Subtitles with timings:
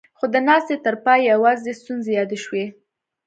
[0.17, 2.65] خو د ناستې تر پايه يواځې ستونزې يادې شوې.